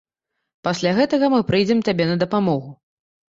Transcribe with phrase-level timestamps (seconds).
[0.67, 2.75] Пасля гэтага мы прыйдзем табе на дапамогу.